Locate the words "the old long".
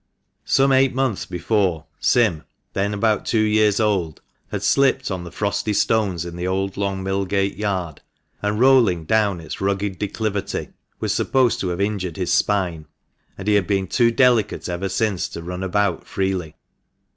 6.37-7.03